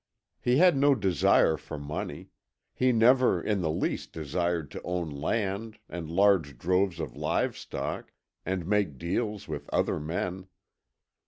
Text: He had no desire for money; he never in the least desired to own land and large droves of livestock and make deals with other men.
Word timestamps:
He 0.41 0.57
had 0.57 0.75
no 0.75 0.95
desire 0.95 1.57
for 1.57 1.77
money; 1.77 2.31
he 2.73 2.91
never 2.91 3.39
in 3.39 3.61
the 3.61 3.69
least 3.69 4.11
desired 4.11 4.71
to 4.71 4.81
own 4.81 5.11
land 5.11 5.77
and 5.87 6.09
large 6.09 6.57
droves 6.57 6.99
of 6.99 7.15
livestock 7.15 8.11
and 8.43 8.65
make 8.65 8.97
deals 8.97 9.47
with 9.47 9.69
other 9.71 9.99
men. 9.99 10.47